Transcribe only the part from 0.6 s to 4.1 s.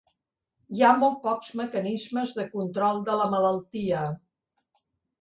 Hi ha molt pocs mecanismes de control de la malaltia.